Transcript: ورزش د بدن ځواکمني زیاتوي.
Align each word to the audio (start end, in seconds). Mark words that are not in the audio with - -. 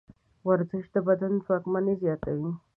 ورزش 0.47 0.85
د 0.93 0.95
بدن 1.07 1.33
ځواکمني 1.45 1.93
زیاتوي. 2.03 2.51